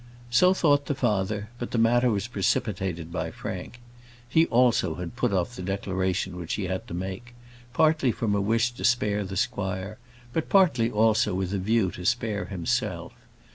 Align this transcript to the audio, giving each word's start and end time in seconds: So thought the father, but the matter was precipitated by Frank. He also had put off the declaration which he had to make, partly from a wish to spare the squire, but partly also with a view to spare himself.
So 0.31 0.55
thought 0.55 0.87
the 0.87 0.95
father, 0.95 1.49
but 1.59 1.69
the 1.69 1.77
matter 1.77 2.09
was 2.09 2.25
precipitated 2.27 3.11
by 3.11 3.29
Frank. 3.29 3.79
He 4.27 4.47
also 4.47 4.95
had 4.95 5.15
put 5.15 5.31
off 5.31 5.55
the 5.55 5.61
declaration 5.61 6.37
which 6.37 6.55
he 6.55 6.63
had 6.63 6.87
to 6.87 6.95
make, 6.95 7.35
partly 7.71 8.11
from 8.11 8.33
a 8.33 8.41
wish 8.41 8.71
to 8.71 8.83
spare 8.83 9.23
the 9.23 9.37
squire, 9.37 9.99
but 10.33 10.49
partly 10.49 10.89
also 10.89 11.35
with 11.35 11.53
a 11.53 11.59
view 11.59 11.91
to 11.91 12.03
spare 12.05 12.45
himself. 12.45 13.13